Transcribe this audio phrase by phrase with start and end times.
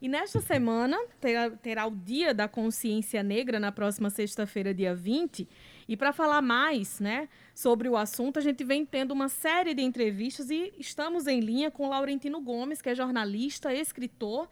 [0.00, 5.46] E nesta semana terá, terá, o Dia da Consciência Negra, na próxima sexta-feira, dia 20.
[5.86, 9.82] E para falar mais né, sobre o assunto, a gente vem tendo uma série de
[9.82, 14.48] entrevistas e estamos em linha com Laurentino Gomes, que é jornalista, escritor.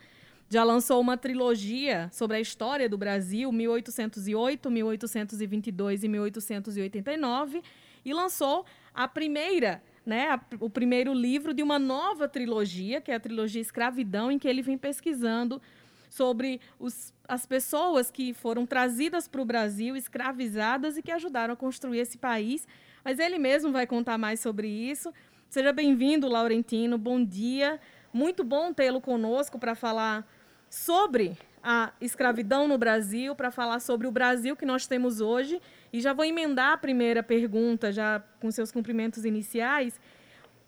[0.50, 7.62] Já lançou uma trilogia sobre a história do Brasil, 1808, 1822 e 1889,
[8.04, 13.16] e lançou a primeira né, a, o primeiro livro de uma nova trilogia, que é
[13.16, 15.60] a trilogia Escravidão, em que ele vem pesquisando
[16.08, 21.56] sobre os, as pessoas que foram trazidas para o Brasil, escravizadas e que ajudaram a
[21.56, 22.66] construir esse país.
[23.04, 25.12] Mas ele mesmo vai contar mais sobre isso.
[25.50, 26.96] Seja bem-vindo, Laurentino.
[26.96, 27.78] Bom dia.
[28.10, 30.26] Muito bom tê-lo conosco para falar
[30.70, 35.60] sobre a escravidão no Brasil, para falar sobre o Brasil que nós temos hoje
[35.92, 40.00] e já vou emendar a primeira pergunta, já com seus cumprimentos iniciais.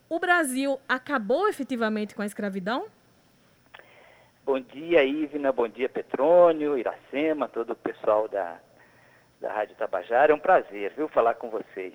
[0.09, 2.87] O Brasil acabou efetivamente com a escravidão?
[4.45, 5.53] Bom dia, Ivna.
[5.53, 8.59] Bom dia, Petrônio, Iracema, todo o pessoal da,
[9.41, 10.33] da Rádio Tabajara.
[10.33, 11.95] É um prazer, viu, falar com vocês.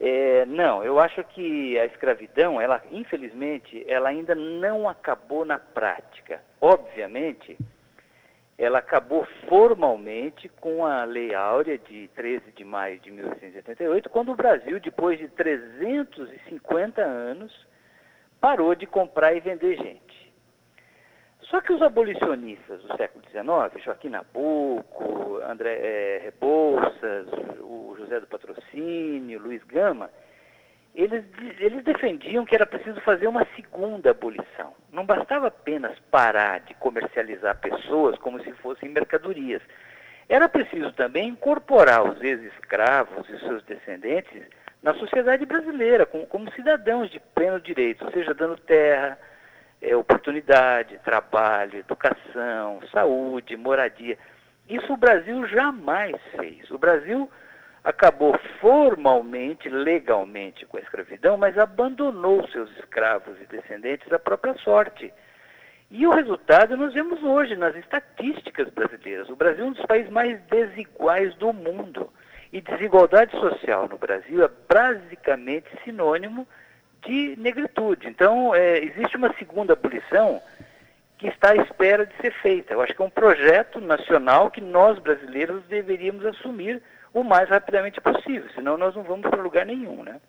[0.00, 6.42] É, não, eu acho que a escravidão, ela, infelizmente, ela ainda não acabou na prática.
[6.58, 7.58] Obviamente,
[8.60, 14.36] ela acabou formalmente com a Lei Áurea de 13 de maio de 1888, quando o
[14.36, 17.66] Brasil, depois de 350 anos,
[18.38, 20.30] parou de comprar e vender gente.
[21.44, 27.28] Só que os abolicionistas do século XIX, Joaquim Nabuco, André é, Rebouças,
[27.60, 30.10] o José do Patrocínio, Luiz Gama,
[30.94, 31.24] eles,
[31.58, 34.74] eles defendiam que era preciso fazer uma segunda abolição.
[34.92, 39.62] Não bastava apenas parar de comercializar pessoas como se fossem mercadorias.
[40.28, 44.42] Era preciso também incorporar os ex-escravos e seus descendentes
[44.82, 49.18] na sociedade brasileira, como, como, cidadãos de pleno direito, ou seja, dando terra,
[49.82, 54.16] é, oportunidade, trabalho, educação, saúde, moradia.
[54.68, 56.70] Isso o Brasil jamais fez.
[56.70, 57.30] O Brasil
[57.82, 65.12] acabou formalmente, legalmente com a escravidão, mas abandonou seus escravos e descendentes à própria sorte.
[65.90, 69.28] E o resultado nós vemos hoje nas estatísticas brasileiras.
[69.28, 72.12] O Brasil é um dos países mais desiguais do mundo.
[72.52, 76.46] E desigualdade social no Brasil é basicamente sinônimo
[77.04, 78.08] de negritude.
[78.08, 80.42] Então, é, existe uma segunda abolição
[81.18, 82.72] que está à espera de ser feita.
[82.72, 88.00] Eu acho que é um projeto nacional que nós brasileiros deveríamos assumir o mais rapidamente
[88.00, 90.20] possível, senão nós não vamos para lugar nenhum, né?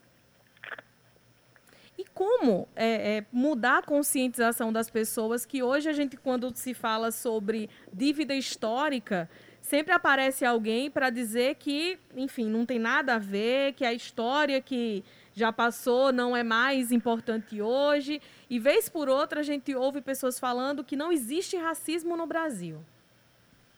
[1.98, 6.74] E como é, é, mudar a conscientização das pessoas que hoje a gente, quando se
[6.74, 9.30] fala sobre dívida histórica,
[9.62, 14.60] sempre aparece alguém para dizer que, enfim, não tem nada a ver, que a história
[14.62, 15.04] que
[15.34, 18.20] já passou não é mais importante hoje.
[18.50, 22.80] E vez por outra a gente ouve pessoas falando que não existe racismo no Brasil.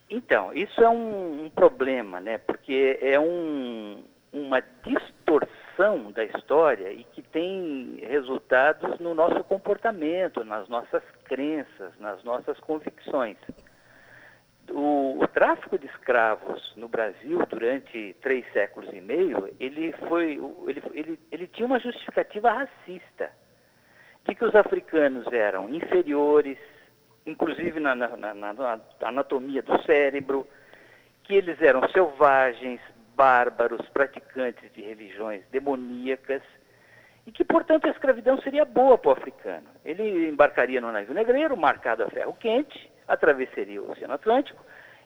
[0.09, 2.37] Então, isso é um, um problema, né?
[2.37, 10.67] Porque é um, uma distorção da história e que tem resultados no nosso comportamento, nas
[10.67, 13.37] nossas crenças, nas nossas convicções.
[14.69, 20.83] O, o, tráfico de escravos no Brasil durante três séculos e meio, ele foi, ele,
[20.93, 23.29] ele, ele tinha uma justificativa racista,
[24.25, 26.57] de que os africanos eram inferiores,
[27.25, 30.47] inclusive na, na, na, na, anatomia do cérebro,
[31.23, 32.79] que eles eram selvagens,
[33.15, 36.41] bárbaros, praticantes de religiões demoníacas,
[37.25, 39.67] e que, portanto, a escravidão seria boa para o africano.
[39.85, 44.61] Ele embarcaria no navio negreiro, marcado a ferro quente, atravessaria o Oceano Atlântico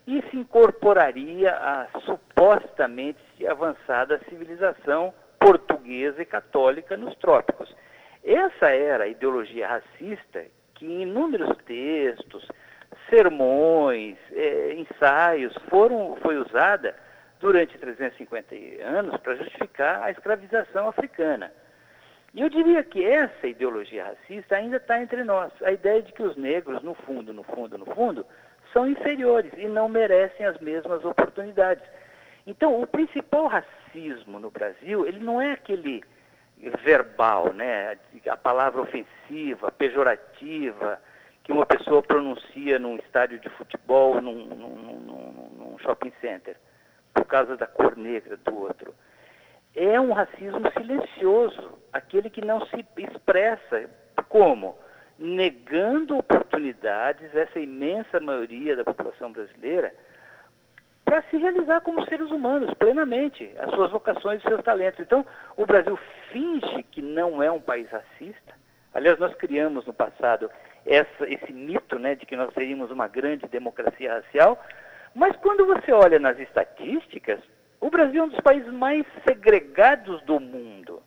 [0.07, 7.75] e se incorporaria à supostamente avançada civilização portuguesa e católica nos trópicos.
[8.23, 10.43] Essa era a ideologia racista
[10.77, 12.47] que em inúmeros textos,
[13.09, 16.95] sermões, é, ensaios foram, foi usada
[17.39, 21.51] durante 350 anos para justificar a escravização africana.
[22.33, 25.51] E eu diria que essa ideologia racista ainda está entre nós.
[25.63, 28.25] A ideia de que os negros, no fundo, no fundo, no fundo,
[28.73, 31.83] são inferiores e não merecem as mesmas oportunidades.
[32.45, 36.03] Então, o principal racismo no Brasil, ele não é aquele
[36.83, 37.97] verbal, né?
[38.27, 40.99] A palavra ofensiva, pejorativa,
[41.43, 46.57] que uma pessoa pronuncia num estádio de futebol, num, num, num, num shopping center,
[47.13, 48.93] por causa da cor negra do outro.
[49.75, 53.89] É um racismo silencioso, aquele que não se expressa
[54.27, 54.77] como
[55.17, 59.93] negando oportunidades, essa imensa maioria da população brasileira,
[61.07, 64.99] para se realizar como seres humanos plenamente, as suas vocações e seus talentos.
[64.99, 65.25] Então,
[65.55, 65.97] o Brasil
[66.33, 68.53] finge que não é um país racista.
[68.93, 70.51] Aliás, nós criamos no passado
[70.85, 74.61] essa, esse mito né, de que nós seríamos uma grande democracia racial,
[75.15, 77.39] mas quando você olha nas estatísticas,
[77.79, 81.01] o Brasil é um dos países mais segregados do mundo.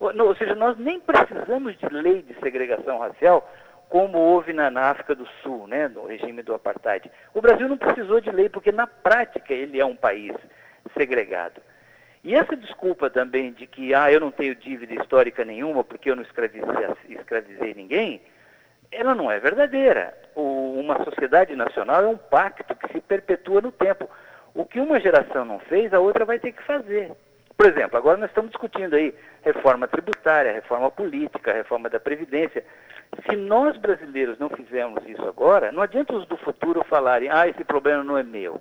[0.00, 3.46] Ou seja, nós nem precisamos de lei de segregação racial
[3.88, 7.10] como houve na, na, África do Sul, né, no regime do apartheid.
[7.32, 10.32] O Brasil não precisou de lei porque na prática ele é um país
[10.96, 11.60] segregado.
[12.22, 16.16] E essa desculpa também de que ah, eu não tenho dívida histórica nenhuma porque eu
[16.16, 16.66] não escravizei,
[17.10, 18.22] escravizei ninguém,
[18.90, 20.16] ela não é verdadeira.
[20.34, 24.08] O, uma sociedade nacional é um pacto que se perpetua no tempo.
[24.54, 27.12] O que uma geração não fez, a outra vai ter que fazer.
[27.56, 32.64] Por exemplo, agora nós estamos discutindo aí reforma tributária, reforma política, reforma da Previdência.
[33.28, 37.62] Se nós brasileiros não fizermos isso agora, não adianta os do futuro falarem, ah, esse
[37.64, 38.60] problema não é meu.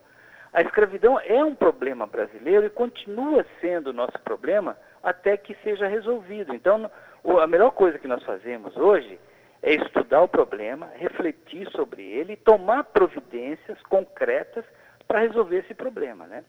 [0.54, 6.54] A escravidão é um problema brasileiro e continua sendo nosso problema até que seja resolvido.
[6.54, 6.90] Então,
[7.42, 9.20] a melhor coisa que nós fazemos hoje
[9.64, 14.64] é estudar o problema, refletir sobre ele e tomar providências concretas
[15.08, 16.44] para resolver esse problema, né?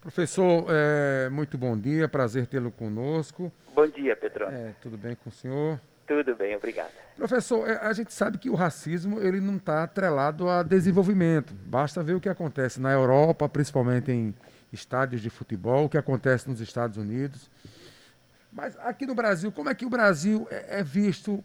[0.00, 3.52] Professor, é, muito bom dia, prazer tê-lo conosco.
[3.74, 4.46] Bom dia, Pedro.
[4.46, 5.78] É, tudo bem com o senhor?
[6.06, 6.90] Tudo bem, obrigado.
[7.16, 11.52] Professor, é, a gente sabe que o racismo ele não está atrelado a desenvolvimento.
[11.52, 14.34] Basta ver o que acontece na Europa, principalmente em
[14.72, 17.50] estádios de futebol, o que acontece nos Estados Unidos.
[18.50, 21.44] Mas aqui no Brasil, como é que o Brasil é, é visto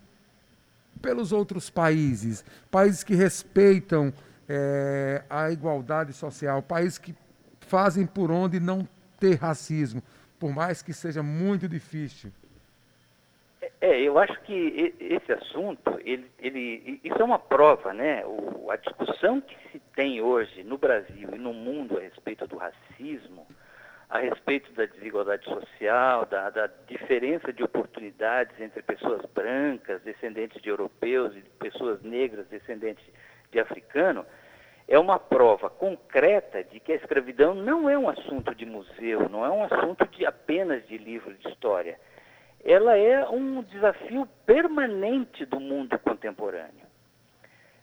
[1.01, 2.45] pelos outros países?
[2.71, 4.13] Países que respeitam
[4.47, 7.13] é, a igualdade social, países que
[7.65, 8.87] fazem por onde não
[9.19, 10.01] ter racismo,
[10.39, 12.31] por mais que seja muito difícil.
[13.81, 18.23] É, eu acho que esse assunto, ele, ele, isso é uma prova, né?
[18.25, 22.57] O, a discussão que se tem hoje no Brasil e no mundo a respeito do
[22.57, 23.45] racismo,
[24.09, 30.69] a respeito da desigualdade social, da, da diferença de oportunidades entre pessoas brancas, descendentes de
[30.69, 33.03] europeus, e pessoas negras, descendentes
[33.51, 34.25] de africano,
[34.87, 39.43] é uma prova concreta de que a escravidão não é um assunto de museu, não
[39.45, 41.99] é um assunto de apenas de livro de história.
[42.63, 46.85] Ela é um desafio permanente do mundo contemporâneo.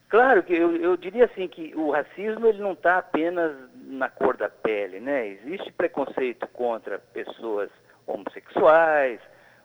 [0.09, 4.37] Claro que eu, eu diria assim que o racismo ele não está apenas na cor
[4.37, 5.27] da pele, né?
[5.27, 7.71] Existe preconceito contra pessoas
[8.07, 9.21] homossexuais,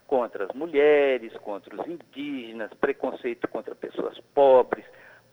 [0.08, 4.86] contra as mulheres, contra os indígenas, preconceito contra pessoas pobres,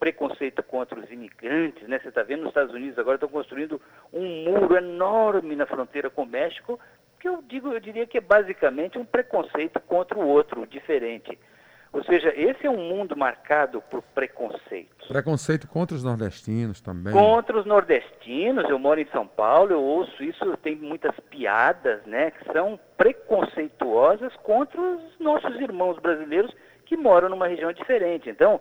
[0.05, 1.99] preconceito contra os imigrantes, né?
[1.99, 3.81] Você está vendo nos Estados Unidos agora estão construindo
[4.13, 6.79] um muro enorme na fronteira com o México,
[7.19, 11.39] que eu digo, eu diria que é basicamente um preconceito contra o outro, diferente.
[11.91, 15.09] Ou seja, esse é um mundo marcado por preconceitos.
[15.09, 17.15] Preconceito contra os nordestinos também.
[17.15, 22.31] Contra os nordestinos, eu moro em São Paulo, eu ouço isso, tem muitas piadas, né,
[22.31, 26.55] que são preconceituosas contra os nossos irmãos brasileiros
[26.85, 28.29] que moram numa região diferente.
[28.29, 28.61] Então,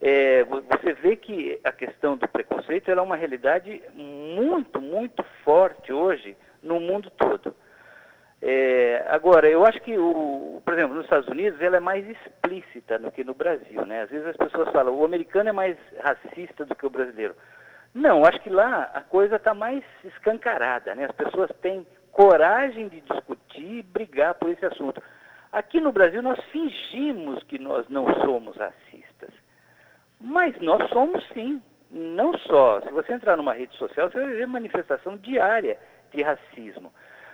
[0.00, 6.36] é, você vê que a questão do preconceito é uma realidade muito, muito forte hoje
[6.62, 7.54] no mundo todo.
[8.42, 12.98] É, agora, eu acho que, o, por exemplo, nos Estados Unidos, ela é mais explícita
[12.98, 13.84] do que no Brasil.
[13.86, 14.02] Né?
[14.02, 17.34] Às vezes as pessoas falam, o americano é mais racista do que o brasileiro.
[17.94, 20.94] Não, acho que lá a coisa está mais escancarada.
[20.94, 21.06] Né?
[21.06, 25.02] As pessoas têm coragem de discutir e brigar por esse assunto.
[25.50, 29.05] Aqui no Brasil, nós fingimos que nós não somos racistas.
[30.20, 31.60] Mas nós somos sim.
[31.90, 32.80] Não só.
[32.80, 35.78] Se você entrar numa rede social, você vai ver manifestação diária
[36.12, 36.92] de racismo.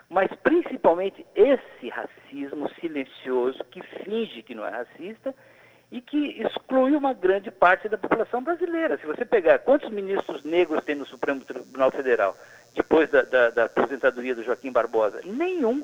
[0.09, 5.35] Mas principalmente esse racismo silencioso que finge que não é racista
[5.90, 8.99] e que exclui uma grande parte da população brasileira.
[8.99, 12.37] Se você pegar quantos ministros negros tem no Supremo Tribunal Federal
[12.75, 15.21] depois da, da, da aposentadoria do Joaquim Barbosa?
[15.25, 15.83] Nenhum.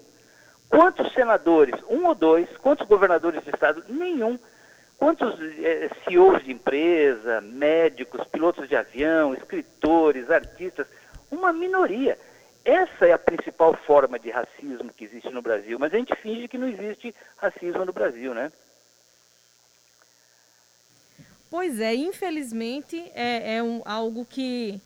[0.68, 1.74] Quantos senadores?
[1.88, 2.48] Um ou dois.
[2.58, 3.82] Quantos governadores de estado?
[3.88, 4.38] Nenhum.
[4.98, 10.88] Quantos eh, CEOs de empresa, médicos, pilotos de avião, escritores, artistas?
[11.30, 12.18] Uma minoria.
[12.64, 16.48] Essa é a principal forma de racismo que existe no Brasil, mas a gente finge
[16.48, 18.50] que não existe racismo no Brasil, né?
[21.48, 24.80] Pois é, infelizmente é, é um, algo que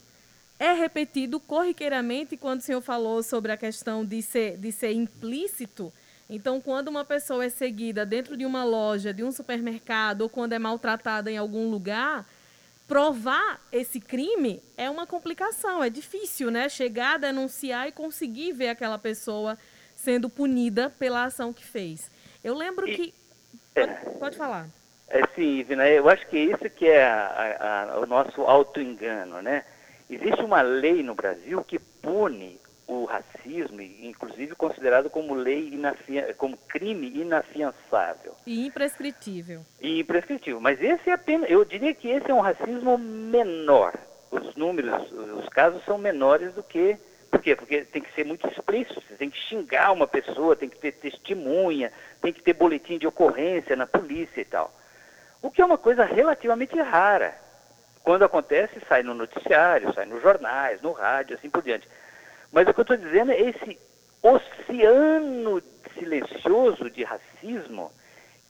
[0.58, 5.92] é repetido corriqueiramente quando o senhor falou sobre a questão de ser, de ser implícito
[6.34, 10.54] então, quando uma pessoa é seguida dentro de uma loja, de um supermercado, ou quando
[10.54, 12.26] é maltratada em algum lugar,
[12.88, 16.70] provar esse crime é uma complicação, é difícil, né?
[16.70, 19.58] Chegar, denunciar e conseguir ver aquela pessoa
[19.94, 22.10] sendo punida pela ação que fez.
[22.42, 23.14] Eu lembro e, que.
[23.74, 24.66] Pode, é, pode falar.
[25.08, 29.64] É sim, Ivina, eu acho que isso que é a, a, o nosso auto-engano, né?
[30.08, 32.58] Existe uma lei no Brasil que pune
[33.52, 35.72] o racismo, inclusive considerado como lei
[36.36, 38.34] como crime inafiançável.
[38.46, 39.64] E imprescritível.
[39.80, 40.60] E imprescritível.
[40.60, 43.94] Mas esse é apenas, eu diria que esse é um racismo menor.
[44.30, 46.96] Os números, os casos são menores do que.
[47.30, 47.56] Por quê?
[47.56, 50.92] Porque tem que ser muito explícito, você tem que xingar uma pessoa, tem que ter
[50.92, 51.90] testemunha,
[52.20, 54.70] tem que ter boletim de ocorrência na polícia e tal.
[55.40, 57.34] O que é uma coisa relativamente rara.
[58.04, 61.88] Quando acontece, sai no noticiário, sai nos jornais, no rádio, assim por diante.
[62.52, 63.78] Mas o que eu estou dizendo é esse
[64.22, 65.62] oceano
[65.98, 67.90] silencioso de racismo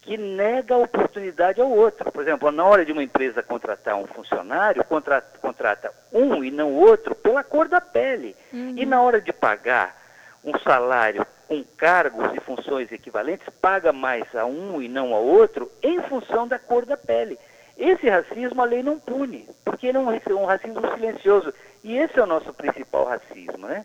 [0.03, 2.11] que nega a oportunidade ao outro.
[2.11, 6.73] Por exemplo, na hora de uma empresa contratar um funcionário, contrata, contrata um e não
[6.73, 8.35] outro pela cor da pele.
[8.53, 8.75] Uhum.
[8.77, 9.97] E na hora de pagar
[10.45, 15.71] um salário com cargos e funções equivalentes, paga mais a um e não ao outro
[15.81, 17.39] em função da cor da pele.
[17.85, 21.53] Esse racismo a lei não pune, porque ele é um racismo silencioso.
[21.83, 23.85] E esse é o nosso principal racismo, né?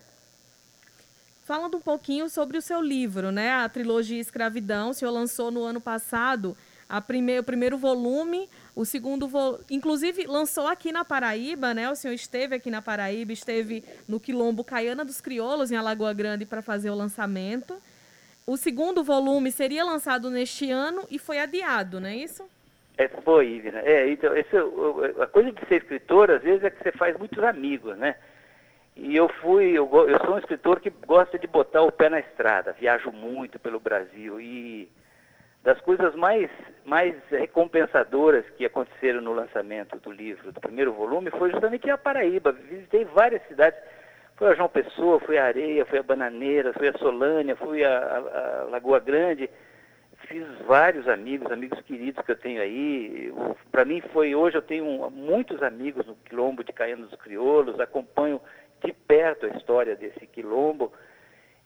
[1.43, 3.53] Falando um pouquinho sobre o seu livro, né?
[3.53, 6.55] A trilogia Escravidão, o senhor lançou no ano passado
[6.87, 11.89] o primeiro volume, o segundo volume, inclusive lançou aqui na Paraíba, né?
[11.89, 16.45] O senhor esteve aqui na Paraíba, esteve no Quilombo Caiana dos Crioulos, em Alagoa Grande,
[16.45, 17.75] para fazer o lançamento.
[18.45, 22.47] O segundo volume seria lançado neste ano e foi adiado, não é isso?
[22.97, 23.79] É, foi, Ivna.
[23.81, 24.57] É, então, esse,
[25.21, 28.15] a coisa de ser escritor, às vezes, é que você faz muitos amigos, né?
[28.95, 32.19] E eu fui, eu, eu sou um escritor que gosta de botar o pé na
[32.19, 34.89] estrada, viajo muito pelo Brasil e
[35.63, 36.49] das coisas mais,
[36.83, 42.51] mais recompensadoras que aconteceram no lançamento do livro, do primeiro volume, foi justamente a Paraíba.
[42.53, 43.79] Visitei várias cidades.
[44.35, 47.97] Fui a João Pessoa, fui a Areia, fui a Bananeira, fui a Solânia, fui a,
[47.99, 49.47] a, a Lagoa Grande
[50.27, 53.33] fiz vários amigos, amigos queridos que eu tenho aí.
[53.71, 58.41] Para mim foi hoje eu tenho muitos amigos no quilombo de Caiano dos Crioulos, acompanho
[58.83, 60.91] de perto a história desse quilombo.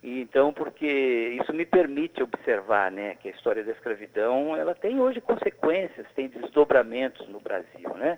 [0.03, 4.99] E então, porque isso me permite observar, né, que a história da escravidão, ela tem
[4.99, 8.17] hoje consequências, tem desdobramentos no Brasil, né?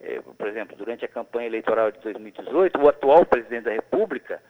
[0.00, 4.40] É, por exemplo, durante a campanha eleitoral de 2018, o atual presidente da República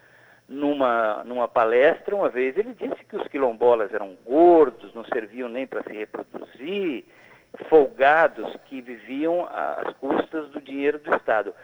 [0.48, 5.66] numa, numa palestra, uma vez, ele disse que os quilombolas eram gordos, não serviam nem
[5.66, 7.04] para se reproduzir,
[7.68, 11.54] folgados que viviam às custas do dinheiro do Estado.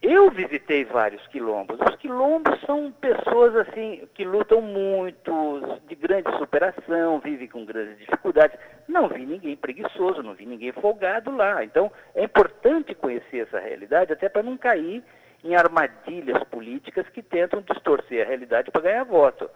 [0.00, 1.76] Eu visitei vários quilombos.
[1.80, 8.56] Os quilombos são pessoas assim que lutam muito, de grande superação, vivem com grandes dificuldades.
[8.86, 11.64] Não vi ninguém preguiçoso, não vi ninguém folgado lá.
[11.64, 15.02] Então é importante conhecer essa realidade até para não cair
[15.44, 19.48] em armadilhas políticas que tentam distorcer a realidade para ganhar voto.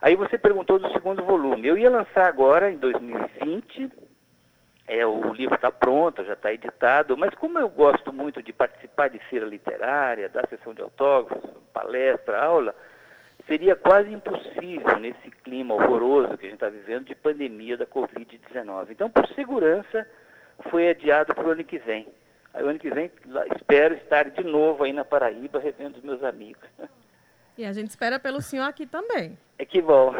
[0.00, 1.68] Aí você perguntou do segundo volume.
[1.68, 3.90] Eu ia lançar agora, em 2020,
[4.88, 9.08] é, o livro está pronto, já está editado, mas como eu gosto muito de participar
[9.08, 12.74] de feira literária, da sessão de autógrafos, palestra, aula,
[13.46, 18.90] seria quase impossível nesse clima horroroso que a gente está vivendo de pandemia da Covid-19.
[18.90, 20.06] Então, por segurança,
[20.68, 22.08] foi adiado para o ano que vem.
[22.54, 23.10] Aí o ano que vem
[23.56, 26.68] espero estar de novo aí na Paraíba revendo os meus amigos.
[27.56, 29.36] E a gente espera pelo senhor aqui também.
[29.58, 30.10] É que bom.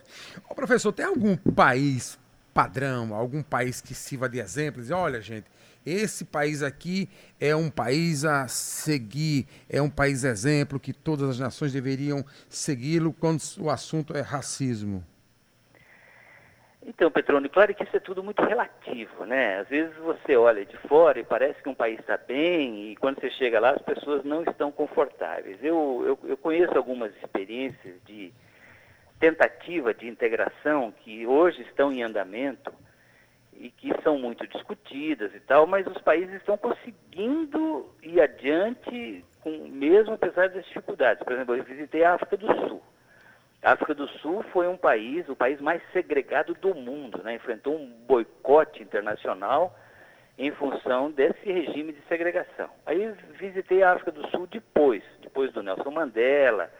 [0.48, 2.18] Ô, professor, tem algum país
[2.54, 4.80] padrão, algum país que sirva de exemplo?
[4.80, 5.44] Dizer, olha, gente,
[5.84, 11.38] esse país aqui é um país a seguir, é um país exemplo que todas as
[11.38, 15.04] nações deveriam segui-lo quando o assunto é racismo.
[16.88, 19.58] Então, Petrone, claro que isso é tudo muito relativo, né?
[19.58, 23.20] Às vezes você olha de fora e parece que um país está bem e quando
[23.20, 25.62] você chega lá as pessoas não estão confortáveis.
[25.62, 28.32] Eu, eu, eu conheço algumas experiências de
[29.20, 32.72] tentativa de integração que hoje estão em andamento
[33.52, 39.68] e que são muito discutidas e tal, mas os países estão conseguindo ir adiante com
[39.68, 41.22] mesmo apesar das dificuldades.
[41.22, 42.82] Por exemplo, eu visitei a África do Sul.
[43.62, 47.34] A África do Sul foi um país, o país mais segregado do mundo, né?
[47.34, 49.76] enfrentou um boicote internacional
[50.38, 52.70] em função desse regime de segregação.
[52.86, 56.70] Aí visitei a África do Sul depois, depois do Nelson Mandela,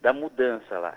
[0.00, 0.96] da mudança lá.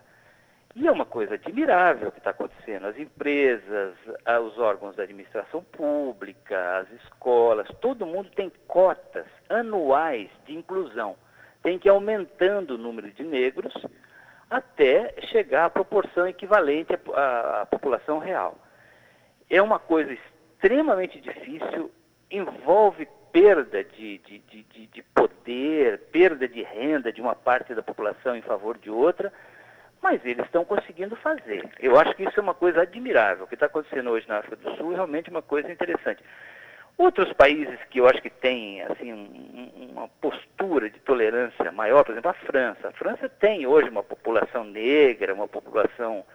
[0.76, 2.88] E é uma coisa admirável que está acontecendo.
[2.88, 3.96] As empresas,
[4.44, 11.16] os órgãos da administração pública, as escolas, todo mundo tem cotas anuais de inclusão.
[11.62, 13.74] Tem que ir aumentando o número de negros
[14.50, 18.58] até chegar à proporção equivalente à, à população real.
[19.50, 21.92] É uma coisa extremamente difícil,
[22.30, 28.36] envolve perda de, de, de, de, poder, perda de renda de uma parte da população
[28.36, 29.32] em favor de outra,
[30.02, 31.70] mas eles estão conseguindo fazer.
[31.80, 33.46] Eu acho que isso é uma coisa admirável.
[33.46, 36.24] O que está acontecendo hoje na África do Sul é realmente uma coisa interessante.
[36.98, 42.12] Outros países que eu acho que têm assim, um, uma postura de tolerância maior, por
[42.12, 42.88] exemplo, a França.
[42.88, 46.26] A França tem hoje uma população negra, uma população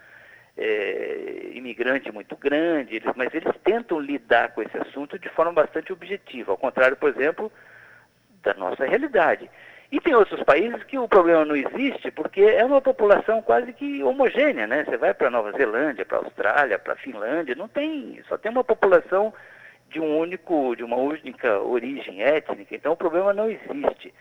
[0.57, 5.92] é, imigrante muito grande, eles, mas eles tentam lidar com esse assunto de forma bastante
[5.92, 7.50] objetiva, ao contrário, por exemplo,
[8.42, 9.50] da nossa realidade.
[9.90, 14.02] E tem outros países que o problema não existe porque é uma população quase que
[14.02, 14.85] homogênea, né?
[14.85, 19.35] Você vai para Nova Zelândia, para Austrália, para Finlândia, não tem, só tem uma população
[19.93, 24.13] de um único, de uma única origem étnica, então o problema não existe.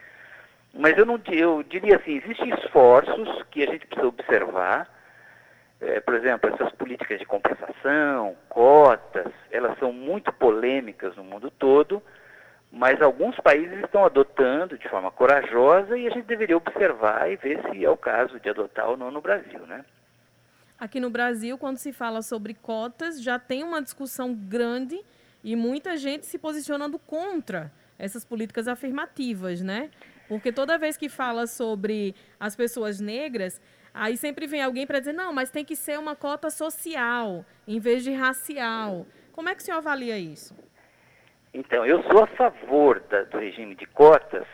[0.73, 4.89] Mas eu não eu diria assim, existem esforços que a gente precisa observar.
[5.79, 12.01] É, por exemplo, essas políticas de compensação, cotas, elas são muito polêmicas no mundo todo
[12.71, 17.61] mas alguns países estão adotando de forma corajosa e a gente deveria observar e ver
[17.69, 19.83] se é o caso de adotar ou não no Brasil, né?
[20.79, 24.99] Aqui no Brasil, quando se fala sobre cotas, já tem uma discussão grande
[25.43, 29.89] e muita gente se posicionando contra essas políticas afirmativas, né?
[30.27, 33.61] Porque toda vez que fala sobre as pessoas negras,
[33.93, 37.79] aí sempre vem alguém para dizer, não, mas tem que ser uma cota social, em
[37.79, 39.05] vez de racial.
[39.33, 40.55] Como é que o senhor avalia isso?
[41.53, 44.47] Então, eu sou a favor da, do regime de cotas,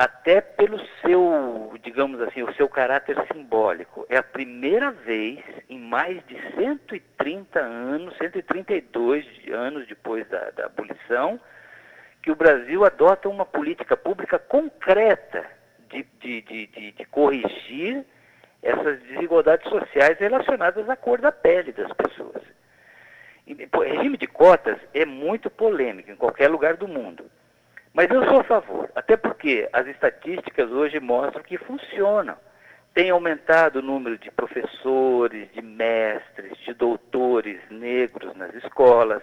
[0.00, 4.06] até pelo seu, digamos assim, o seu caráter simbólico.
[4.08, 11.38] É a primeira vez em mais de 130 anos, 132 anos depois da, da abolição,
[12.22, 15.46] que o Brasil adota uma política pública concreta
[15.90, 18.02] de, de, de, de, corrigir
[18.62, 22.42] essas desigualdades sociais relacionadas à cor da pele das pessoas.
[23.46, 27.30] O regime de cotas é muito polêmico em qualquer lugar do mundo.
[27.92, 32.36] Mas eu sou a favor, até porque as estatísticas hoje mostram que funcionam.
[32.94, 39.22] Tem aumentado o número de professores, de mestres, de doutores negros nas escolas,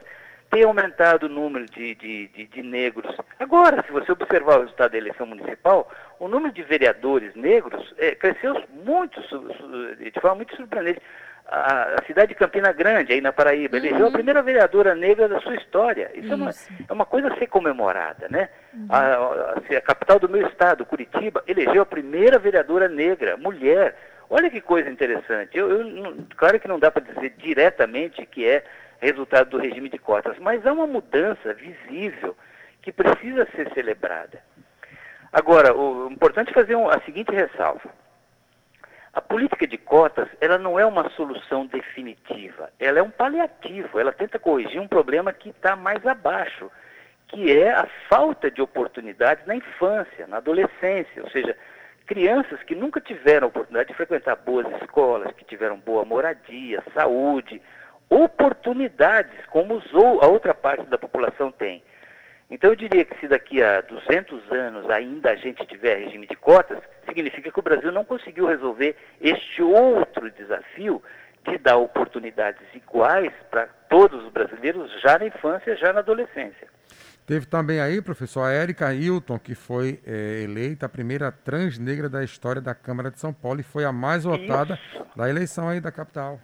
[0.50, 3.16] tem aumentado o número de, de, de, de, negros.
[3.40, 8.16] Agora, se você observar o resultado da eleição municipal, o número de vereadores negros é,
[8.16, 9.20] cresceu muito,
[9.98, 11.02] de forma muito surpreendente
[11.50, 13.86] a, a, cidade de Campina Grande, aí na Paraíba, uhum.
[13.86, 16.12] elegeu a primeira vereadora negra da sua história.
[16.14, 16.34] Isso, Isso.
[16.34, 16.50] É, uma,
[16.90, 18.50] é, uma, coisa a ser comemorada, né?
[18.74, 18.88] Uhum.
[18.90, 23.96] A, a, a, capital do meu estado, Curitiba, elegeu a primeira vereadora negra, mulher.
[24.30, 25.58] Olha que coisa interessante.
[25.58, 28.64] Eu, eu claro que não dá para dizer diretamente que é
[29.00, 32.36] resultado do regime de cotas, mas há uma mudança visível
[32.82, 34.42] que precisa ser celebrada.
[35.32, 37.90] Agora, o importante é fazer um, a seguinte ressalva.
[39.18, 44.12] A política de cotas, ela não é uma solução definitiva, ela é um paliativo, ela
[44.12, 46.70] tenta corrigir um problema que está mais abaixo,
[47.28, 51.58] que é a falta de oportunidades na infância, na adolescência, ou seja,
[52.06, 57.60] crianças que nunca tiveram oportunidade de frequentar boas escolas, que tiveram boa moradia, saúde,
[58.12, 59.82] oportunidades como
[60.22, 61.82] a outra parte da população tem.
[62.50, 66.36] Então eu diria que se daqui a 200 anos ainda a gente tiver regime de
[66.36, 71.04] cotas, significa que o Brasil não conseguiu resolver este outro desafio
[71.46, 76.68] de dar oportunidades iguais para todos os brasileiros já na infância, já na adolescência.
[77.26, 82.08] Teve também aí, professor, a Érica Hilton, que foi é, eleita a primeira trans negra
[82.08, 85.06] da história da Câmara de São Paulo e foi a mais votada Isso.
[85.14, 86.40] da eleição aí da capital.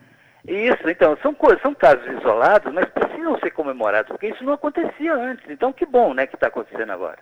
[0.45, 5.49] Isso, então, são, são casos isolados, mas precisam ser comemorados, porque isso não acontecia antes.
[5.49, 7.19] Então, que bom né, que está acontecendo agora.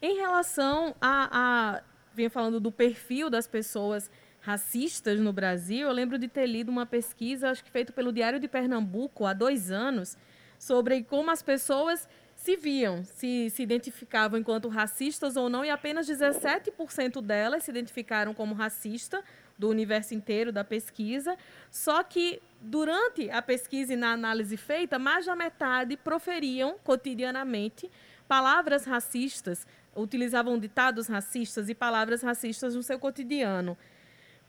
[0.00, 1.82] Em relação a, a.
[2.14, 4.10] Venho falando do perfil das pessoas
[4.40, 8.38] racistas no Brasil, eu lembro de ter lido uma pesquisa, acho que feita pelo Diário
[8.38, 10.16] de Pernambuco há dois anos,
[10.58, 16.08] sobre como as pessoas se viam, se, se identificavam enquanto racistas ou não, e apenas
[16.08, 19.22] 17% delas se identificaram como racista,
[19.58, 21.36] do universo inteiro da pesquisa.
[21.70, 27.90] Só que durante a pesquisa e na análise feita, mais da metade proferiam cotidianamente
[28.28, 33.78] palavras racistas, utilizavam ditados racistas e palavras racistas no seu cotidiano.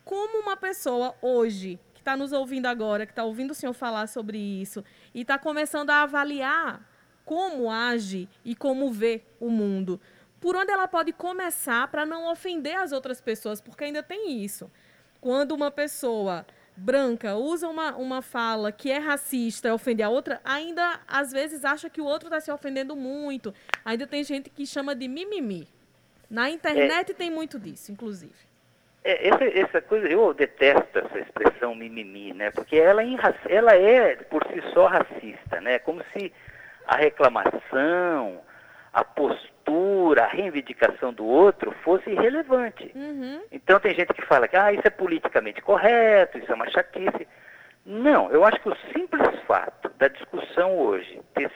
[0.04, 4.08] Como uma pessoa hoje que está nos ouvindo agora, que está ouvindo o senhor falar
[4.08, 6.82] sobre isso e está começando a avaliar
[7.24, 10.00] como age e como vê o mundo,
[10.39, 14.72] por onde ela pode começar para não ofender as outras pessoas, porque ainda tem isso
[15.19, 20.99] quando uma pessoa branca usa uma, uma fala que é racista, ofende a outra, ainda
[21.08, 23.53] às vezes acha que o outro está se ofendendo muito.
[23.84, 25.67] Ainda tem gente que chama de mimimi.
[26.30, 28.36] Na internet é, tem muito disso, inclusive.
[29.03, 32.51] É, essa, essa, coisa, eu detesto essa expressão mimimi, né?
[32.51, 33.08] Porque ela, é
[33.49, 35.80] ela é por si só racista, né?
[35.80, 36.32] Como se
[36.86, 38.41] a reclamação,
[38.93, 39.57] a postura,
[40.19, 42.91] a reivindicação do outro fosse irrelevante.
[42.95, 43.41] Uhum.
[43.51, 47.27] Então tem gente que fala que ah, isso é politicamente correto, isso é uma chatice.
[47.86, 51.51] Não, eu acho que o simples fato da discussão hoje ter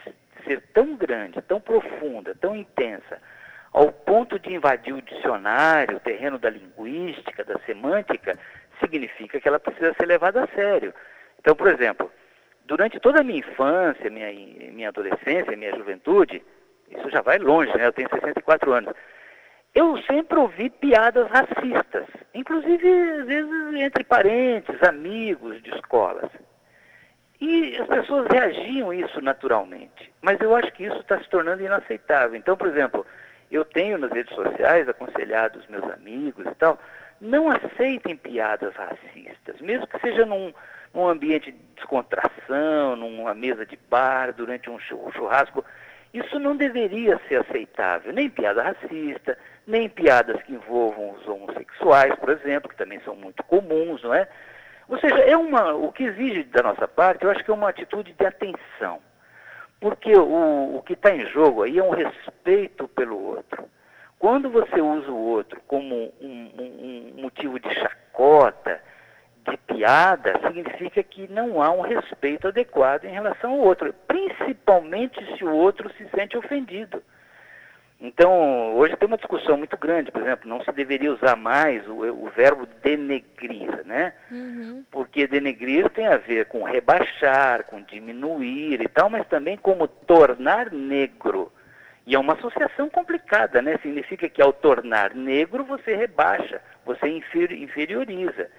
[0.45, 3.21] ser tão grande, tão profunda, tão intensa,
[3.71, 8.37] ao ponto de invadir o dicionário, o terreno da linguística, da semântica,
[8.79, 10.93] significa que ela precisa ser levada a sério.
[11.39, 12.11] Então, por exemplo,
[12.65, 14.31] durante toda a minha infância, minha,
[14.71, 16.43] minha adolescência, minha juventude,
[16.97, 17.87] isso já vai longe, né?
[17.87, 18.93] Eu tenho 64 anos.
[19.73, 22.87] Eu sempre ouvi piadas racistas, inclusive
[23.19, 26.29] às vezes entre parentes, amigos de escolas.
[27.39, 30.11] E as pessoas reagiam a isso naturalmente.
[30.21, 32.35] Mas eu acho que isso está se tornando inaceitável.
[32.35, 33.05] Então, por exemplo,
[33.49, 36.79] eu tenho nas redes sociais aconselhado os meus amigos e tal,
[37.19, 40.53] não aceitem piadas racistas, mesmo que seja num,
[40.93, 45.63] num ambiente de descontração, numa mesa de bar, durante um churrasco.
[46.13, 52.29] Isso não deveria ser aceitável, nem piada racista, nem piadas que envolvam os homossexuais, por
[52.29, 54.27] exemplo, que também são muito comuns, não é?
[54.89, 57.69] Ou seja, é uma, o que exige da nossa parte, eu acho que é uma
[57.69, 58.99] atitude de atenção.
[59.79, 63.63] Porque o, o que está em jogo aí é um respeito pelo outro.
[64.19, 68.81] Quando você usa o outro como um, um, um motivo de chacota,
[69.49, 75.43] de piada, significa que não há um respeito adequado em relação ao outro, principalmente se
[75.43, 77.01] o outro se sente ofendido.
[78.03, 81.93] Então, hoje tem uma discussão muito grande, por exemplo, não se deveria usar mais o,
[81.93, 84.13] o verbo denegrir, né?
[84.31, 84.83] Uhum.
[84.89, 90.71] Porque denegrir tem a ver com rebaixar, com diminuir e tal, mas também como tornar
[90.71, 91.51] negro.
[92.07, 93.77] E é uma associação complicada, né?
[93.83, 98.49] Significa que ao tornar negro você rebaixa, você inferioriza.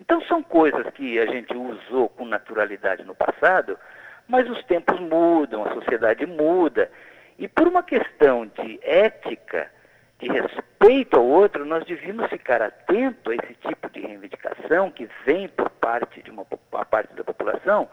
[0.00, 3.78] Então são coisas que a gente usou com naturalidade no passado,
[4.26, 6.90] mas os tempos mudam, a sociedade muda.
[7.38, 9.70] E por uma questão de ética,
[10.18, 15.48] de respeito ao outro, nós devíamos ficar atento a esse tipo de reivindicação que vem
[15.48, 17.88] por parte de uma, uma parte da população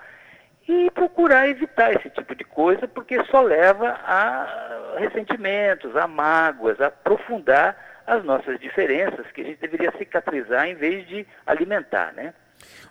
[0.68, 6.88] e procurar evitar esse tipo de coisa, porque só leva a ressentimentos, a mágoas, a
[6.88, 12.34] aprofundar as nossas diferenças, que a gente deveria cicatrizar em vez de alimentar, né?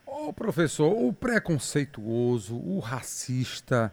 [0.06, 3.92] Ô, professor, o preconceituoso, o racista,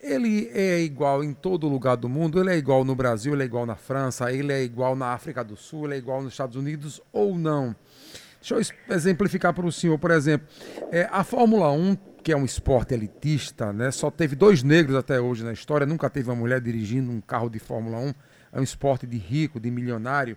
[0.00, 2.40] ele é igual em todo lugar do mundo?
[2.40, 5.42] Ele é igual no Brasil, ele é igual na França, ele é igual na África
[5.42, 7.74] do Sul, ele é igual nos Estados Unidos ou não?
[8.40, 10.46] Deixa eu exemplificar para o senhor, por exemplo.
[10.90, 15.20] É, a Fórmula 1, que é um esporte elitista, né, só teve dois negros até
[15.20, 18.14] hoje na história, nunca teve uma mulher dirigindo um carro de Fórmula 1.
[18.52, 20.36] É um esporte de rico, de milionário.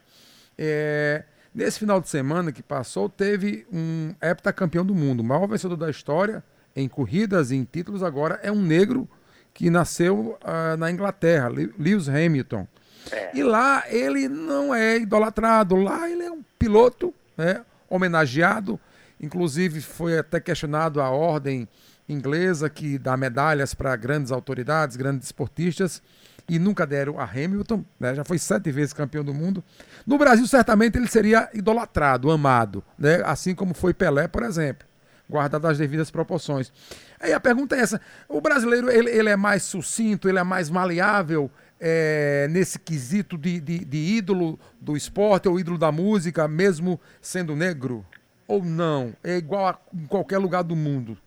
[0.58, 1.23] É,
[1.54, 5.89] nesse final de semana que passou, teve um heptacampeão do mundo, o maior vencedor da
[5.89, 6.43] história
[6.75, 9.08] em corridas e em títulos agora é um negro
[9.54, 12.67] que nasceu uh, na Inglaterra, Lewis Hamilton.
[13.12, 13.32] É.
[13.34, 18.80] E lá ele não é idolatrado, lá ele é um piloto né, homenageado,
[19.21, 21.67] inclusive foi até questionado a ordem
[22.10, 26.01] inglesa que dá medalhas para grandes autoridades, grandes esportistas,
[26.47, 29.63] e nunca deram a Hamilton, né, já foi sete vezes campeão do mundo.
[30.05, 34.88] No Brasil, certamente ele seria idolatrado, amado, né, assim como foi Pelé, por exemplo
[35.27, 36.71] guardado as devidas proporções.
[37.19, 40.69] Aí a pergunta é essa: o brasileiro ele, ele é mais sucinto, ele é mais
[40.69, 46.99] maleável é, nesse quesito de, de, de, ídolo do esporte ou ídolo da música, mesmo
[47.21, 48.05] sendo negro?
[48.47, 49.13] Ou não?
[49.23, 51.17] É igual a em qualquer lugar do mundo?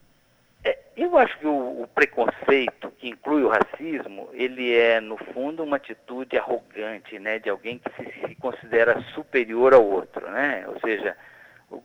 [0.98, 5.62] É, eu acho que o, o, preconceito, que inclui o racismo, ele é, no fundo,
[5.62, 10.64] uma atitude arrogante, né, de alguém que se, se considera superior ao outro, né?
[10.66, 11.16] Ou seja,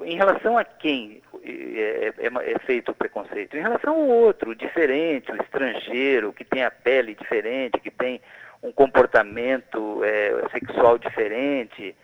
[0.04, 3.56] em relação a quem é, é, é, feito o preconceito?
[3.56, 8.20] Em relação ao outro, o diferente, o estrangeiro, que tem a pele diferente, que tem
[8.62, 11.96] um comportamento é, sexual diferente.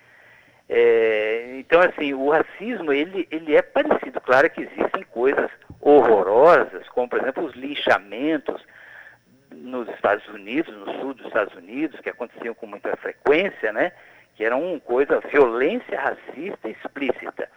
[0.68, 4.22] É, então, assim, o racismo, ele, ele é parecido.
[4.22, 5.50] Claro que existem coisas
[5.82, 8.62] horrorosas, como, por exemplo, os linchamentos
[9.52, 13.92] nos Estados Unidos, no sul dos Estados Unidos, que aconteciam com muita frequência, né?
[14.36, 17.50] Que eram uma coisa, violência racista explícita.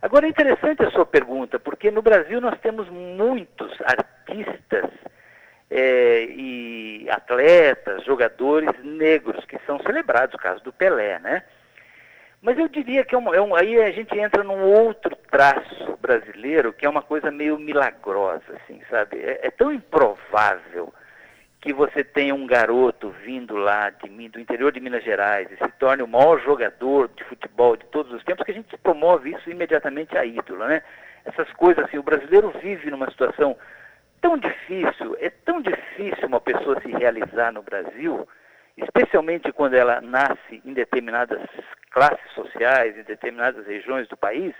[0.00, 4.90] Agora é interessante a sua pergunta, porque no Brasil nós temos muitos artistas
[5.70, 11.42] é, e atletas, jogadores negros que são celebrados, o caso do Pelé, né?
[12.42, 16.72] Mas eu diria que é é um, aí a gente entra num outro traço brasileiro
[16.72, 19.16] que é uma coisa meio milagrosa, assim, sabe?
[19.18, 20.92] É, é tão improvável
[21.60, 25.70] que você tenha um garoto vindo lá de, do interior de Minas Gerais e se
[25.78, 29.48] torne o maior jogador de futebol de todos os tempos, que a gente promove isso
[29.48, 30.82] imediatamente a ídolo, né?
[31.24, 33.56] Essas coisas assim, o brasileiro vive numa situação
[34.20, 38.28] tão difícil, é tão difícil uma pessoa se realizar no Brasil,
[38.76, 41.40] especialmente quando ela nasce em determinadas
[41.92, 44.54] classes sociais, em determinadas regiões do país,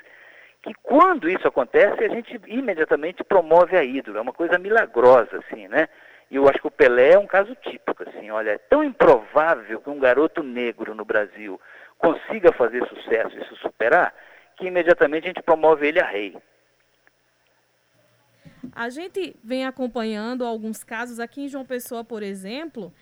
[0.62, 5.66] que quando isso acontece, a gente imediatamente promove a ídolo, é uma coisa milagrosa, assim,
[5.66, 5.88] né?
[6.31, 9.81] E eu acho que o Pelé é um caso típico, assim, olha, é tão improvável
[9.81, 11.61] que um garoto negro no Brasil
[11.99, 14.14] consiga fazer sucesso e se superar,
[14.57, 16.37] que imediatamente a gente promove ele a rei.
[18.75, 22.92] A gente vem acompanhando alguns casos aqui em João Pessoa, por exemplo,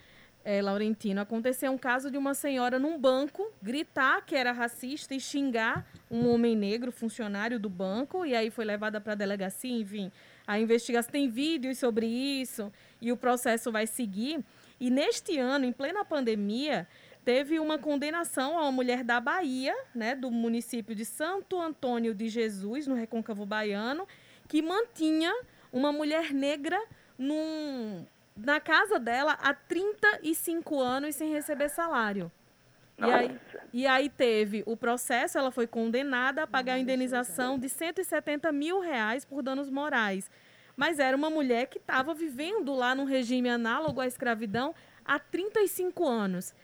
[0.45, 5.21] é, Laurentino, aconteceu um caso de uma senhora num banco gritar que era racista e
[5.21, 10.11] xingar um homem negro, funcionário do banco, e aí foi levada para a delegacia, enfim.
[10.47, 14.43] A investigação tem vídeos sobre isso e o processo vai seguir.
[14.81, 16.89] E neste ano, em plena pandemia,
[17.25, 22.29] teve uma condenação a uma mulher da Bahia, né, do município de Santo Antônio de
[22.29, 24.09] Jesus, no Recôncavo Baiano,
[24.49, 25.33] que mantinha
[25.73, 26.83] uma mulher negra
[27.19, 28.05] num
[28.45, 32.31] na casa dela há 35 anos sem receber salário.
[32.99, 33.41] E aí,
[33.73, 38.81] e aí teve o processo, ela foi condenada a pagar a indenização de 170 mil
[38.81, 40.31] reais por danos morais.
[40.77, 44.75] Mas era uma mulher que estava vivendo lá num regime análogo à escravidão
[45.05, 46.55] há 35 anos.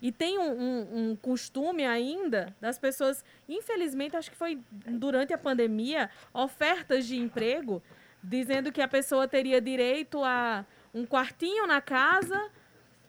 [0.00, 5.38] E tem um, um, um, costume ainda das pessoas, infelizmente, acho que foi durante a
[5.38, 7.82] pandemia, ofertas de emprego,
[8.22, 10.66] dizendo que a pessoa teria direito a
[10.96, 12.50] um quartinho na casa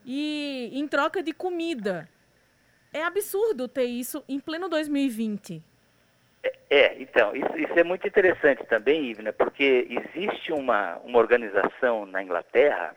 [0.06, 2.08] e em troca de comida.
[2.94, 5.64] É absurdo ter isso em pleno 2020.
[6.70, 12.22] É, então, isso, isso, é muito interessante também, Ivna, porque existe uma, uma organização na
[12.22, 12.94] Inglaterra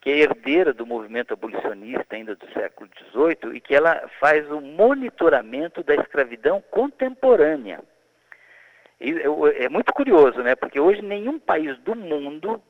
[0.00, 4.60] que é herdeira do movimento abolicionista ainda do século XVIII e que ela faz o
[4.60, 7.80] monitoramento da escravidão contemporânea.
[9.00, 10.54] E é, é muito curioso, né?
[10.54, 12.62] Porque hoje nenhum país do mundo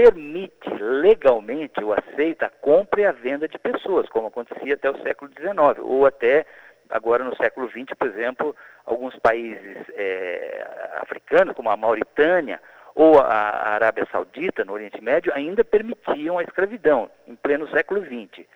[0.00, 5.02] permite legalmente ou aceita a compra e a venda de pessoas, como acontecia até o
[5.02, 6.46] século XIX, ou até
[6.88, 10.66] agora no século XX, por exemplo, alguns países é,
[11.02, 12.60] africanos, como a Mauritânia
[12.94, 18.46] ou a Arábia Saudita, no Oriente Médio, ainda permitiam a escravidão, em pleno século XX.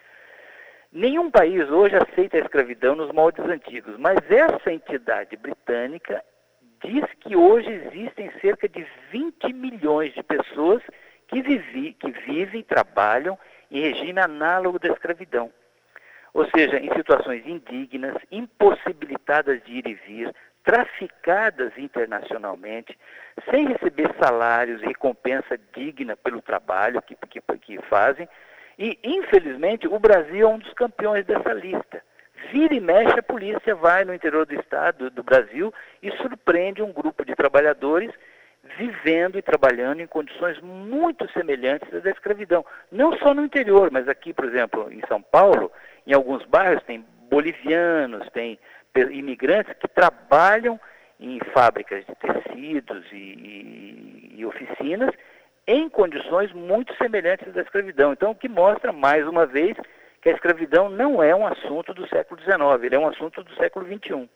[0.90, 6.24] Nenhum país hoje aceita a escravidão nos moldes antigos, mas essa entidade britânica
[6.82, 10.82] diz que hoje existem cerca de 20 milhões de pessoas
[11.34, 13.36] que, vive, que vivem e trabalham
[13.70, 15.50] em regime análogo da escravidão.
[16.32, 22.96] Ou seja, em situações indignas, impossibilitadas de ir e vir, traficadas internacionalmente,
[23.50, 28.28] sem receber salários e recompensa digna pelo trabalho que, que, que fazem.
[28.78, 32.02] E, infelizmente, o Brasil é um dos campeões dessa lista.
[32.52, 36.92] Vira e mexe, a polícia vai no interior do estado do Brasil e surpreende um
[36.92, 38.12] grupo de trabalhadores
[38.78, 42.64] vivendo e trabalhando em condições muito semelhantes às da escravidão.
[42.90, 45.70] Não só no interior, mas aqui, por exemplo, em São Paulo,
[46.06, 48.58] em alguns bairros tem bolivianos, tem
[49.10, 50.78] imigrantes que trabalham
[51.20, 55.10] em fábricas de tecidos e, e, e oficinas
[55.66, 58.12] em condições muito semelhantes às da escravidão.
[58.12, 59.76] Então, o que mostra, mais uma vez,
[60.20, 63.54] que a escravidão não é um assunto do século XIX, ele é um assunto do
[63.56, 64.28] século XXI.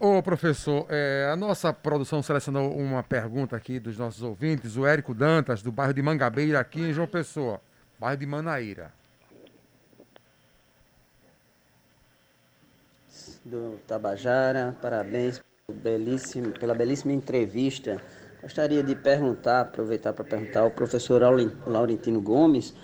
[0.00, 5.14] Ô, professor, é, a nossa produção selecionou uma pergunta aqui dos nossos ouvintes, o Érico
[5.14, 7.60] Dantas, do bairro de Mangabeira, aqui em João Pessoa,
[7.98, 8.92] bairro de Manaíra.
[13.44, 15.40] Do Tabajara, parabéns
[15.72, 18.02] belíssimo, pela belíssima entrevista.
[18.42, 21.22] Gostaria de perguntar, aproveitar para perguntar ao professor
[21.66, 22.74] Laurentino Gomes,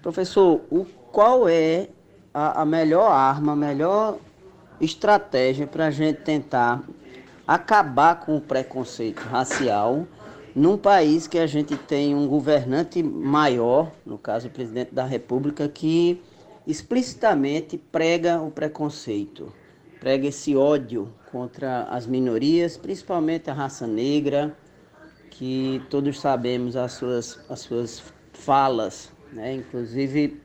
[0.00, 1.88] professor, o, qual é
[2.32, 4.18] a, a melhor arma, a melhor
[4.84, 6.82] estratégia para a gente tentar
[7.46, 10.06] acabar com o preconceito racial
[10.54, 15.68] num país que a gente tem um governante maior, no caso o presidente da República,
[15.68, 16.20] que
[16.66, 19.52] explicitamente prega o preconceito,
[19.98, 24.54] prega esse ódio contra as minorias, principalmente a raça negra,
[25.30, 28.02] que todos sabemos as suas, as suas
[28.34, 29.54] falas, né?
[29.54, 30.38] inclusive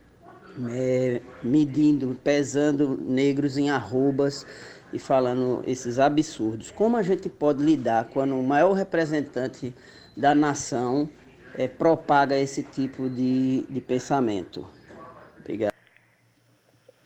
[0.71, 4.45] é, medindo, pesando negros em arrobas
[4.91, 6.71] e falando esses absurdos.
[6.71, 9.73] Como a gente pode lidar quando o maior representante
[10.15, 11.09] da nação
[11.57, 14.67] é, propaga esse tipo de, de pensamento?
[15.39, 15.73] Obrigado.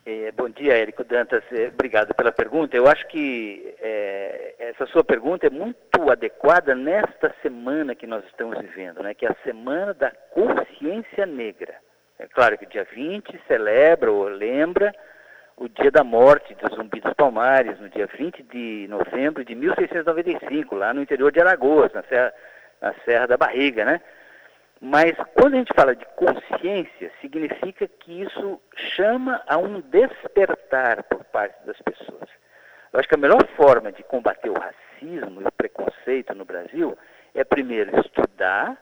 [0.06, 1.44] É, bom dia, Érico Dantas.
[1.52, 2.76] É, obrigado pela pergunta.
[2.76, 8.60] Eu acho que é, essa sua pergunta é muito adequada nesta semana que nós estamos
[8.60, 11.76] vivendo, né, que é a Semana da Consciência Negra.
[12.22, 14.94] É claro que dia 20 celebra ou lembra
[15.58, 20.76] o dia da morte do Zumbi dos Palmares, no dia 20 de novembro de 1695,
[20.76, 22.32] lá no interior de Alagoas, na Serra,
[22.80, 24.02] na Serra da Barriga, né?
[24.80, 28.62] Mas quando a gente fala de consciência, significa que isso
[28.96, 32.30] chama a um despertar por parte das pessoas.
[32.94, 36.96] Eu acho que a melhor forma de combater o racismo e o preconceito no Brasil
[37.34, 38.78] é primeiro estudar,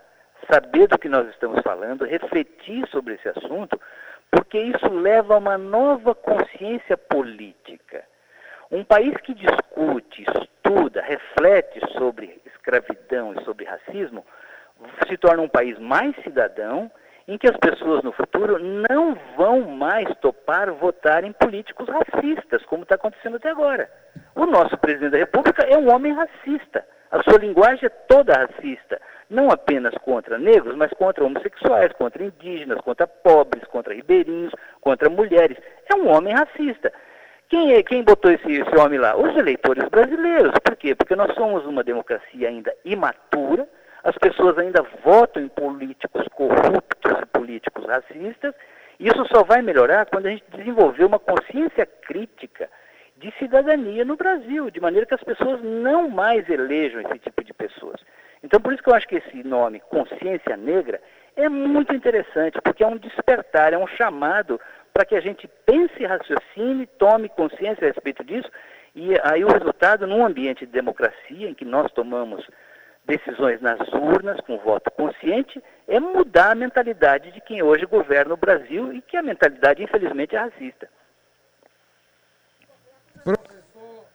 [0.52, 3.80] saber do que nós estamos falando, refletir sobre esse assunto,
[4.32, 8.04] porque isso leva a uma nova consciência política.
[8.72, 14.24] Um país que discute, estuda, reflete sobre escravidão e sobre racismo,
[15.08, 16.92] se torna um país mais cidadão,
[17.28, 22.84] em que as pessoas no futuro não vão mais topar votar em políticos racistas, como
[22.84, 23.90] está acontecendo até agora.
[24.36, 26.84] O nosso presidente da República é um homem racista.
[27.12, 29.00] A sua linguagem é toda racista,
[29.30, 35.58] não apenas contra negros, mas contra homossexuais, contra indígenas, contra pobres, contra ribeirinhos, contra mulheres.
[35.92, 36.92] É um homem racista.
[37.48, 39.16] Quem, é, quem botou esse, esse homem lá?
[39.18, 40.54] Os eleitores brasileiros.
[40.64, 40.96] Por quê?
[40.96, 43.68] Porque nós somos uma democracia ainda imatura,
[44.04, 48.54] as pessoas ainda votam em políticos corruptos e políticos racistas,
[49.00, 52.70] e isso só vai melhorar quando a gente desenvolver uma consciência crítica
[53.18, 57.54] de cidadania no Brasil, de maneira que as pessoas não mais elejam esse tipo de
[57.54, 58.00] pessoas.
[58.50, 61.00] Então, por isso que eu acho que esse nome, Consciência Negra,
[61.36, 64.60] é muito interessante, porque é um despertar, é um chamado
[64.92, 68.50] para que a gente pense, raciocine, tome consciência a respeito disso,
[68.96, 72.44] e aí o resultado, num ambiente de democracia, em que nós tomamos
[73.06, 78.38] decisões nas urnas, com voto consciente, é mudar a mentalidade de quem hoje governa o
[78.38, 80.90] Brasil e que a mentalidade, infelizmente, é racista.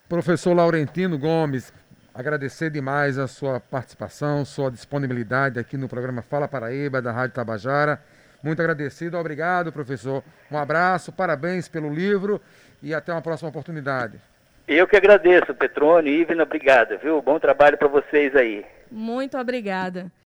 [0.08, 1.72] Professor, Laurentino Gomes,
[2.14, 8.00] agradecer demais a sua participação, sua disponibilidade aqui no programa Fala Paraíba, da Rádio Tabajara.
[8.42, 10.22] Muito agradecido, obrigado, professor.
[10.50, 12.40] Um abraço, parabéns pelo livro
[12.82, 14.20] e até uma próxima oportunidade.
[14.68, 17.20] Eu que agradeço, Petrone e Ivna, obrigado, viu?
[17.20, 18.64] Bom trabalho para vocês aí.
[18.90, 20.10] Muito obrigada.